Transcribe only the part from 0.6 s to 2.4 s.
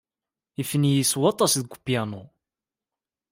Ifen-iyi s waṭas deg upyanu.